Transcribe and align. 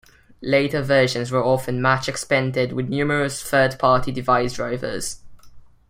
Later 0.41 0.81
versions 0.81 1.29
were 1.31 1.43
often 1.45 1.79
much 1.79 2.09
expanded 2.09 2.73
with 2.73 2.89
numerous 2.89 3.43
third-party 3.43 4.11
device 4.11 4.53
drivers. 4.53 5.19